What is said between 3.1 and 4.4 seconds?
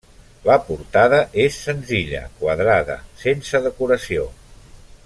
sense decoració.